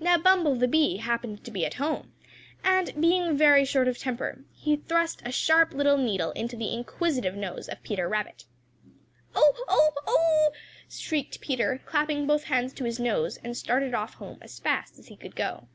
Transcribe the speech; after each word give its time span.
Now 0.00 0.16
Bumble 0.16 0.54
the 0.54 0.66
Bee 0.66 0.96
happened 0.96 1.44
to 1.44 1.50
be 1.50 1.66
at 1.66 1.74
home, 1.74 2.14
and 2.64 2.90
being 2.98 3.36
very 3.36 3.66
short 3.66 3.86
of 3.86 3.98
temper, 3.98 4.46
he 4.54 4.76
thrust 4.76 5.20
a 5.26 5.30
sharp 5.30 5.74
little 5.74 5.98
needle 5.98 6.30
into 6.30 6.56
the 6.56 6.72
inquisitive 6.72 7.36
nose 7.36 7.68
of 7.68 7.82
Peter 7.82 8.08
Rabbit. 8.08 8.46
"Oh! 9.34 9.64
oh! 9.68 9.92
oh!" 10.06 10.52
shrieked 10.88 11.42
Peter, 11.42 11.82
clapping 11.84 12.26
both 12.26 12.44
hands 12.44 12.72
to 12.72 12.84
his 12.84 12.98
nose, 12.98 13.36
and 13.44 13.54
started 13.54 13.92
off 13.92 14.14
home 14.14 14.38
as 14.40 14.58
fast 14.58 14.98
as 14.98 15.08
he 15.08 15.16
could 15.18 15.36
go. 15.36 15.68